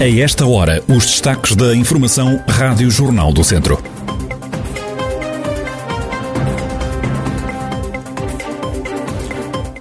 [0.00, 3.78] A esta hora, os destaques da Informação Rádio Jornal do Centro.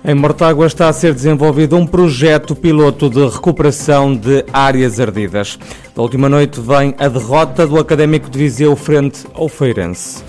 [0.03, 5.57] Em Mortágua está a ser desenvolvido um projeto piloto de recuperação de áreas ardidas.
[5.95, 10.21] Da última noite vem a derrota do Académico de Viseu frente ao Feirense.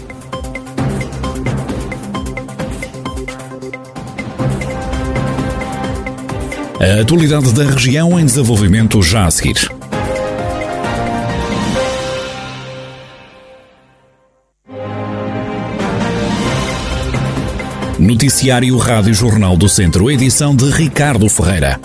[6.79, 9.80] A atualidade da região em desenvolvimento já a seguir.
[18.01, 21.79] Noticiário Rádio Jornal do Centro, edição de Ricardo Ferreira.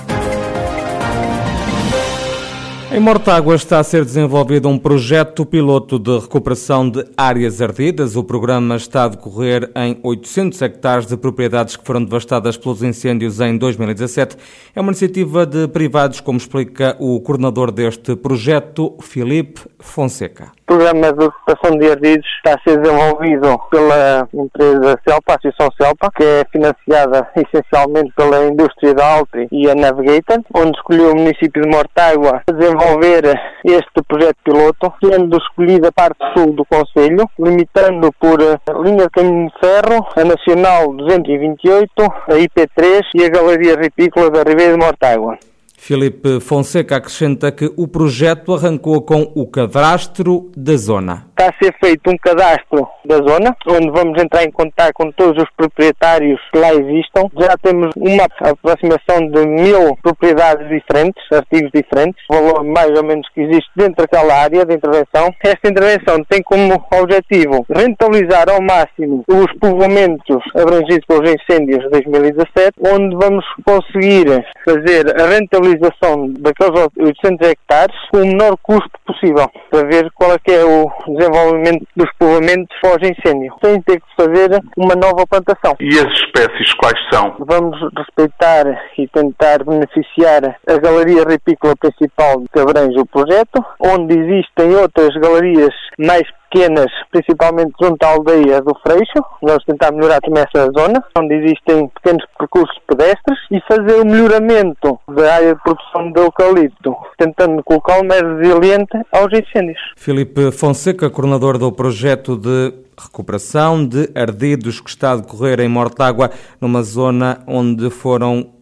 [2.89, 8.15] Em Mortágua está a ser desenvolvido um projeto piloto de recuperação de áreas ardidas.
[8.15, 13.41] O programa está a decorrer em 800 hectares de propriedades que foram devastadas pelos incêndios
[13.41, 14.37] em 2017.
[14.73, 20.53] É uma iniciativa de privados, como explica o coordenador deste projeto, Filipe Fonseca.
[20.65, 26.09] Programa de recuperação de ardidos está a ser desenvolvido pela empresa Celpa, a Associação Celpa,
[26.15, 31.61] que é financiada essencialmente pela indústria da Altri e a Navigator, onde escolheu o município
[31.61, 38.11] de Mortágua a desenvolver este projeto piloto, sendo escolhida a parte sul do Conselho, limitando
[38.19, 38.39] por
[38.83, 44.39] linha de caminho de ferro, a Nacional 228, a IP3 e a Galeria Ripícola da
[44.39, 45.37] Ribeira de Mortágua.
[45.85, 51.27] Filipe Fonseca acrescenta que o projeto arrancou com o cadastro da zona.
[51.37, 55.43] Está a ser feito um cadastro da zona, onde vamos entrar em contato com todos
[55.43, 57.27] os proprietários que lá existam.
[57.37, 63.41] Já temos uma aproximação de mil propriedades diferentes, artigos diferentes, valor mais ou menos que
[63.41, 65.29] existe dentro daquela área de intervenção.
[65.43, 72.79] Esta intervenção tem como objetivo rentabilizar ao máximo os povoamentos abrangidos pelos incêndios de 2017,
[72.79, 74.25] onde vamos conseguir
[74.63, 80.39] fazer a rentabilização daqueles 800 hectares com o menor custo possível, para ver qual é
[80.39, 80.89] que é o
[81.25, 85.75] desenvolvimento dos povoamentos pós-incêndio, sem ter que fazer uma nova plantação.
[85.79, 87.35] E as espécies quais são?
[87.39, 88.65] Vamos respeitar
[88.97, 95.73] e tentar beneficiar a galeria ripícola principal que abrange o projeto, onde existem outras galerias
[95.97, 99.23] mais pequenas, principalmente junto à aldeia do Freixo.
[99.41, 104.99] Vamos tentar melhorar também essa zona, onde existem pequenos percursos pedestres e fazer o melhoramento
[105.07, 109.79] da área de produção de eucalipto, tentando colocar o mais resiliente aos incêndios.
[109.95, 116.31] Filipe Fonseca, coordenador do projeto de recuperação de ardidos que está a decorrer em Mortágua,
[116.61, 118.53] numa zona onde foram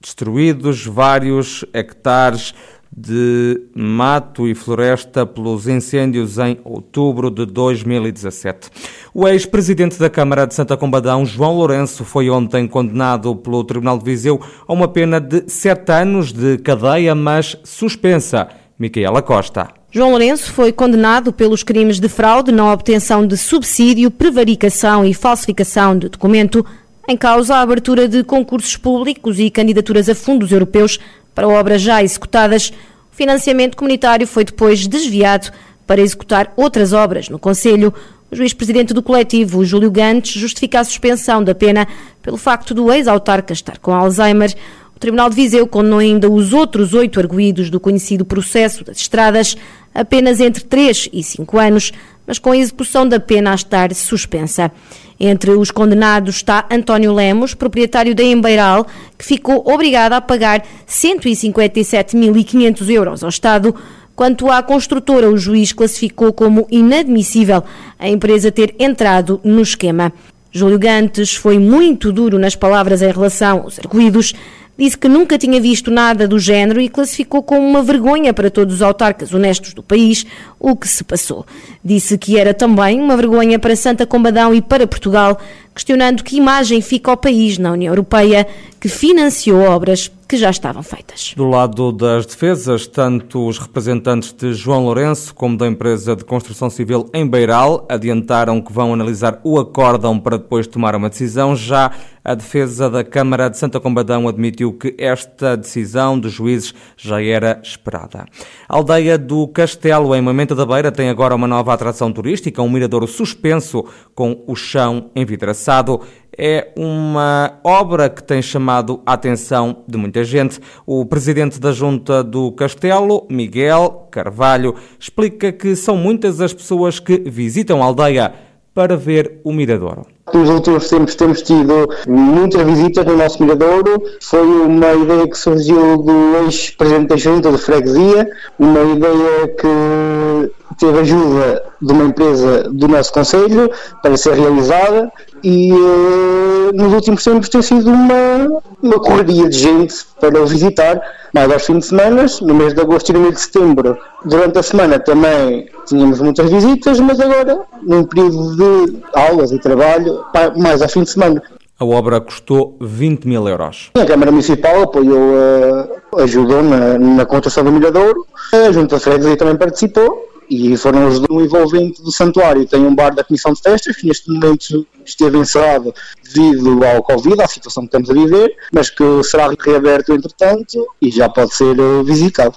[0.00, 2.54] destruídos vários hectares
[2.96, 8.70] de mato e floresta pelos incêndios em outubro de 2017.
[9.14, 14.04] O ex-presidente da Câmara de Santa Combadão, João Lourenço, foi ontem condenado pelo Tribunal de
[14.04, 18.48] Viseu a uma pena de sete anos de cadeia, mas suspensa.
[18.78, 19.68] Micaela Costa.
[19.90, 25.98] João Lourenço foi condenado pelos crimes de fraude na obtenção de subsídio, prevaricação e falsificação
[25.98, 26.64] de documento,
[27.08, 31.00] em causa a abertura de concursos públicos e candidaturas a fundos europeus
[31.38, 32.72] para obras já executadas.
[33.12, 35.52] O financiamento comunitário foi depois desviado
[35.86, 37.94] para executar outras obras no Conselho.
[38.28, 41.86] O juiz-presidente do coletivo, Júlio Gantes, justifica a suspensão da pena
[42.20, 44.52] pelo facto do ex-autarca estar com Alzheimer.
[44.96, 49.56] O Tribunal de Viseu condenou ainda os outros oito arguídos do conhecido processo das estradas,
[49.94, 51.92] apenas entre 3 e 5 anos,
[52.28, 54.70] mas com a execução da pena a estar suspensa.
[55.18, 62.90] Entre os condenados está António Lemos, proprietário da Embeiral, que ficou obrigado a pagar 157.500
[62.90, 63.74] euros ao Estado.
[64.14, 67.64] Quanto à construtora, o juiz classificou como inadmissível
[67.98, 70.12] a empresa ter entrado no esquema.
[70.52, 74.34] Júlio Gantes foi muito duro nas palavras em relação aos arguídos,
[74.78, 78.76] disse que nunca tinha visto nada do género e classificou como uma vergonha para todos
[78.76, 80.24] os autarcas honestos do país
[80.58, 81.44] o que se passou.
[81.84, 85.40] Disse que era também uma vergonha para Santa Combadão e para Portugal,
[85.74, 88.46] questionando que imagem fica ao país na União Europeia
[88.80, 91.32] que financiou obras que já estavam feitas.
[91.34, 96.68] Do lado das defesas, tanto os representantes de João Lourenço como da empresa de construção
[96.68, 101.56] civil em Beiral adiantaram que vão analisar o acórdão para depois tomar uma decisão.
[101.56, 101.92] Já
[102.22, 107.58] a defesa da Câmara de Santa Combadão admitiu que esta decisão dos juízes já era
[107.62, 108.26] esperada.
[108.68, 112.68] A aldeia do Castelo, em Mamenta da Beira, tem agora uma nova atração turística, um
[112.68, 113.82] miradouro suspenso
[114.14, 116.02] com o chão envidraçado
[116.38, 120.60] é uma obra que tem chamado a atenção de muita gente.
[120.86, 127.18] O presidente da Junta do Castelo, Miguel Carvalho, explica que são muitas as pessoas que
[127.18, 128.32] visitam a aldeia
[128.72, 130.06] para ver o Miradouro.
[130.32, 134.02] Nos últimos tempos temos tido muitas visitas no nosso miradouro.
[134.20, 141.00] Foi uma ideia que surgiu do ex-presidente da Junta de Freguesia, uma ideia que teve
[141.00, 143.70] ajuda de uma empresa do nosso Conselho
[144.02, 145.10] para ser realizada
[145.42, 151.00] e uh, nos últimos tempos tem sido uma, uma correria de gente para o visitar,
[151.32, 153.96] mais aos fins de semana, no mês de agosto e no mês de setembro.
[154.24, 160.24] Durante a semana também tínhamos muitas visitas, mas agora, num período de aulas e trabalho,
[160.56, 161.42] mais ao fim de semana.
[161.78, 163.90] A obra custou 20 mil euros.
[163.94, 169.36] A Câmara Municipal apoiou, uh, ajudou na, na construção do Milhadouro, a Junta de Freguesia
[169.36, 172.66] também participou e foram os do envolvente do santuário.
[172.66, 175.94] Tem um bar da Comissão de Festas que neste momento esteve encerrado
[176.24, 181.10] devido ao Covid, à situação que estamos a viver, mas que será reaberto entretanto e
[181.10, 182.56] já pode ser eh, visitado.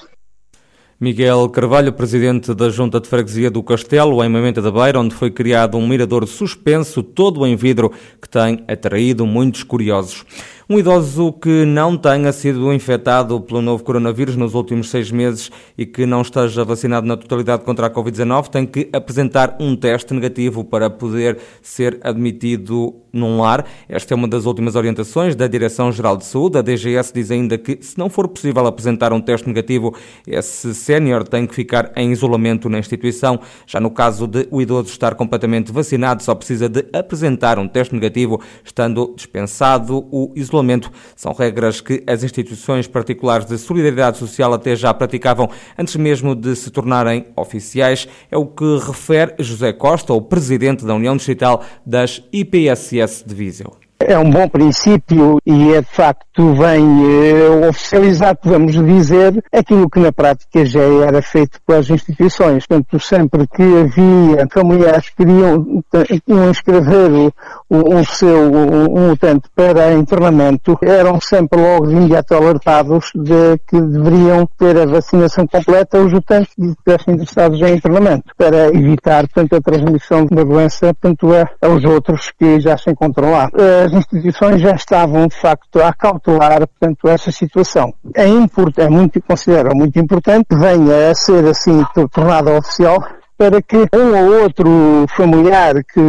[1.03, 5.31] Miguel Carvalho, presidente da Junta de Freguesia do Castelo, em Mamenta da Beira, onde foi
[5.31, 10.23] criado um mirador suspenso, todo em vidro, que tem atraído muitos curiosos.
[10.71, 15.85] Um idoso que não tenha sido infectado pelo novo coronavírus nos últimos seis meses e
[15.85, 20.63] que não esteja vacinado na totalidade contra a Covid-19 tem que apresentar um teste negativo
[20.63, 23.65] para poder ser admitido num lar.
[23.89, 26.59] Esta é uma das últimas orientações da Direção-Geral de Saúde.
[26.59, 29.93] A DGS diz ainda que, se não for possível apresentar um teste negativo,
[30.25, 33.41] esse sénior tem que ficar em isolamento na instituição.
[33.67, 37.93] Já no caso de o idoso estar completamente vacinado, só precisa de apresentar um teste
[37.93, 40.91] negativo, estando dispensado o isolamento isolamento.
[41.15, 46.55] São regras que as instituições particulares de solidariedade social até já praticavam antes mesmo de
[46.55, 48.07] se tornarem oficiais.
[48.29, 53.80] É o que refere José Costa, o presidente da União Distrital das IPSS de Viseu
[54.07, 59.99] é um bom princípio e é de facto vem eh, oficializar, podemos dizer, aquilo que
[59.99, 62.65] na prática já era feito pelas instituições.
[62.65, 65.83] Portanto, sempre que havia que queriam,
[66.25, 67.31] queriam inscrever
[67.69, 74.47] o, seu um utente para internamento, eram sempre logo de imediato alertados de que deveriam
[74.57, 79.61] ter a vacinação completa os utentes que estivessem interessados em internamento, para evitar, portanto, a
[79.61, 81.29] transmissão da doença, portanto,
[81.61, 83.49] aos outros que já se encontram lá.
[83.85, 87.93] As as instituições já estavam, de facto, a cautelar, portanto, essa situação.
[88.15, 93.03] É, importante, é muito, considero muito importante que venha a ser, assim, tornada oficial
[93.37, 94.69] para que um ou outro
[95.15, 95.99] familiar que,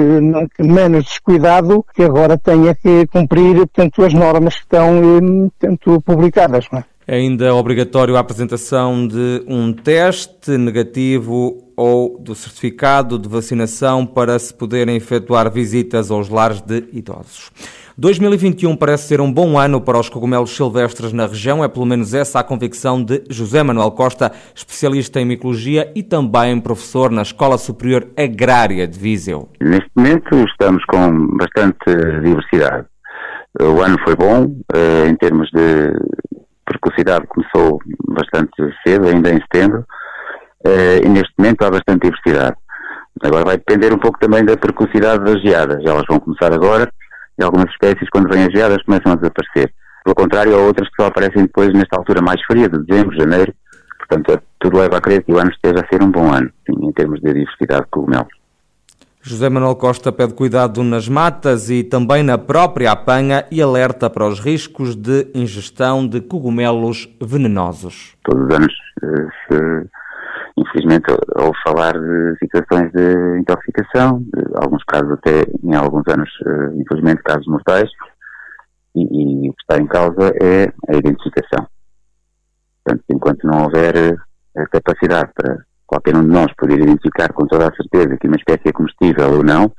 [0.54, 6.02] que, menos descuidado, que agora tenha que cumprir, portanto, as normas que estão, eh, portanto,
[6.02, 6.84] publicadas, não é?
[7.06, 14.38] É ainda obrigatório a apresentação de um teste negativo ou do certificado de vacinação para
[14.38, 17.50] se poderem efetuar visitas aos lares de idosos.
[17.98, 22.14] 2021 parece ser um bom ano para os cogumelos silvestres na região, é pelo menos
[22.14, 27.58] essa a convicção de José Manuel Costa, especialista em micologia e também professor na Escola
[27.58, 29.48] Superior Agrária de Viseu.
[29.60, 31.84] Neste momento estamos com bastante
[32.22, 32.86] diversidade.
[33.60, 35.92] O ano foi bom, eh, em termos de
[36.64, 38.52] precocidade começou bastante
[38.86, 39.84] cedo, ainda em setembro,
[40.64, 42.56] eh, e neste momento há bastante diversidade.
[43.22, 45.84] Agora vai depender um pouco também da precocidade das geadas.
[45.84, 46.90] Elas vão começar agora
[47.38, 49.72] e algumas espécies, quando vêm as geadas, começam a desaparecer.
[50.04, 53.54] Pelo contrário, há outras que só aparecem depois nesta altura mais fria, de dezembro, janeiro.
[53.98, 56.86] Portanto, tudo leva a crer que o ano esteja a ser um bom ano, sim,
[56.86, 58.41] em termos de diversidade de cogumelos.
[59.24, 64.26] José Manuel Costa pede cuidado nas matas e também na própria apanha e alerta para
[64.26, 68.16] os riscos de ingestão de cogumelos venenosos.
[68.24, 69.90] Todos os anos eh, se
[70.58, 71.04] infelizmente
[71.36, 77.22] ouve falar de situações de intoxicação, de alguns casos até, em alguns anos, eh, infelizmente,
[77.22, 77.88] casos mortais,
[78.96, 81.64] e, e, o que está em causa é a identificação.
[82.84, 87.46] Portanto, enquanto não houver eh, a capacidade para qualquer um de nós poder identificar com
[87.46, 89.70] toda a certeza que uma espécie é comestível ou não,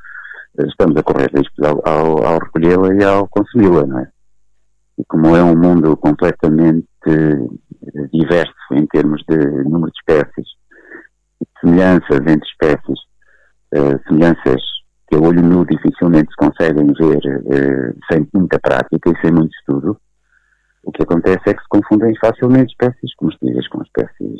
[0.59, 4.07] eh, estamos a correr riscos ao, ao, ao recolhê-la e ao consumi-la, não é?
[4.99, 6.87] E como é um mundo completamente
[8.13, 10.47] diverso em termos de número de espécies,
[11.59, 12.99] semelhanças entre espécies,
[13.75, 14.61] uh, semelhanças
[15.09, 17.19] que a olho nu dificilmente se conseguem ver
[18.09, 19.97] sem muita prática e sem muito estudo,
[20.85, 24.39] o que acontece é que se confundem facilmente espécies comestíveis com espécies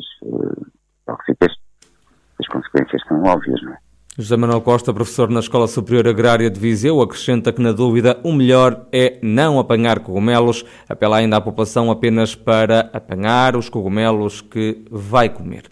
[2.74, 3.76] consequências óbvias, não é?
[4.16, 8.32] José Manuel Costa, professor na Escola Superior Agrária de Viseu, acrescenta que, na dúvida, o
[8.32, 10.64] melhor é não apanhar cogumelos.
[10.88, 15.64] Apela ainda à população apenas para apanhar os cogumelos que vai comer.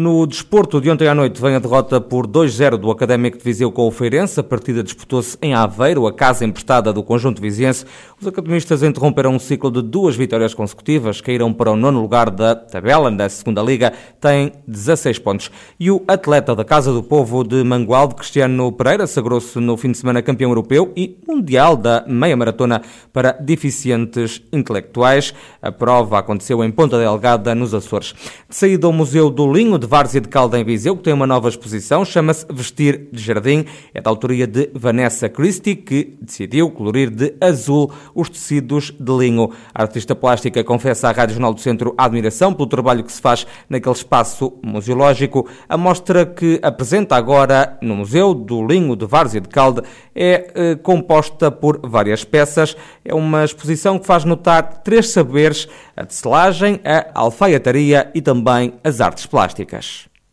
[0.00, 3.72] No desporto de ontem à noite vem a derrota por 2-0 do Académico de Viseu
[3.72, 4.38] com o Feirense.
[4.38, 7.84] A partida disputou-se em Aveiro, a casa emprestada do conjunto viziense.
[8.20, 12.54] Os academistas interromperam um ciclo de duas vitórias consecutivas, caíram para o nono lugar da
[12.54, 15.50] tabela da segunda liga, têm 16 pontos.
[15.80, 19.98] E o atleta da Casa do Povo de Mangualde, Cristiano Pereira, sagrou-se no fim de
[19.98, 25.34] semana campeão europeu e mundial da meia maratona para deficientes intelectuais.
[25.60, 28.14] A prova aconteceu em Ponta Delgada, nos Açores.
[28.48, 31.26] De saída ao Museu do Linho de Várzea de Calda em Viseu, que tem uma
[31.26, 33.64] nova exposição, chama-se Vestir de Jardim.
[33.94, 39.50] É da autoria de Vanessa Christie, que decidiu colorir de azul os tecidos de linho.
[39.74, 43.20] A artista plástica confessa à Rádio Jornal do Centro a admiração pelo trabalho que se
[43.20, 45.48] faz naquele espaço museológico.
[45.66, 50.74] A mostra que apresenta agora no Museu do Linho de Várzea de Calda é eh,
[50.76, 52.76] composta por várias peças.
[53.02, 55.66] É uma exposição que faz notar três saberes:
[55.96, 59.77] a tecelagem, a alfaiataria e também as artes plásticas.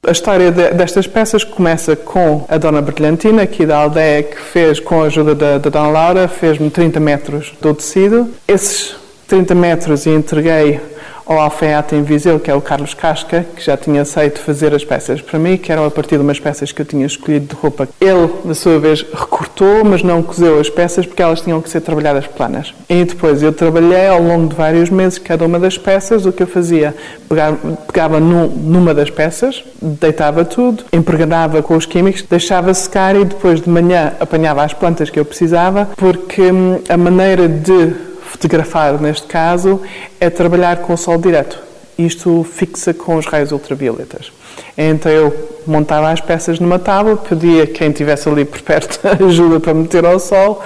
[0.07, 4.79] A história de, destas peças começa com a Dona Brilhantina, aqui da aldeia, que fez,
[4.79, 8.29] com a ajuda da, da Dona Laura, fez-me 30 metros do tecido.
[8.47, 8.95] Esses
[9.27, 10.79] 30 metros e entreguei
[11.25, 14.85] ao alfaiate em Viseu, que é o Carlos Casca, que já tinha aceito fazer as
[14.85, 17.55] peças para mim, que eram a partir de umas peças que eu tinha escolhido de
[17.55, 17.87] roupa.
[17.99, 21.81] Ele, da sua vez, recortou, mas não cozeu as peças porque elas tinham que ser
[21.81, 22.73] trabalhadas planas.
[22.87, 26.25] E depois eu trabalhei ao longo de vários meses cada uma das peças.
[26.25, 26.93] O que eu fazia?
[27.27, 33.25] Pegava, pegava num, numa das peças, deitava tudo, impregnava com os químicos, deixava secar e
[33.25, 38.14] depois de manhã apanhava as plantas que eu precisava, porque hum, a maneira de
[38.45, 39.81] fotografar, neste caso,
[40.19, 41.59] é trabalhar com o sol direto.
[41.97, 44.31] Isto fixa com os raios ultravioletas.
[44.77, 45.33] Então eu
[45.65, 50.19] montava as peças numa tábua, pedia quem estivesse ali por perto ajuda para meter ao
[50.19, 50.61] sol,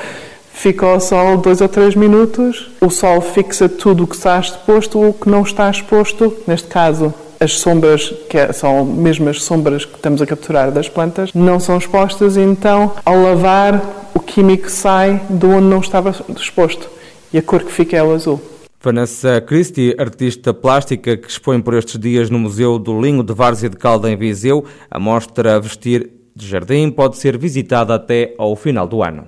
[0.53, 4.99] fica ao sol dois ou três minutos, o sol fixa tudo o que está exposto
[4.99, 9.41] ou o que não está exposto, neste caso as sombras, que é, são mesmo as
[9.41, 12.35] sombras que estamos a capturar das plantas, não são expostas.
[12.35, 13.81] Então ao lavar
[14.13, 16.98] o químico sai de onde não estava exposto
[17.33, 18.41] e a cor que fica é o azul.
[18.81, 23.69] Vanessa Christie, artista plástica que expõe por estes dias no Museu do Linho de Várzea
[23.69, 28.87] de Calda, em Viseu, a mostra Vestir de Jardim pode ser visitada até ao final
[28.87, 29.27] do ano.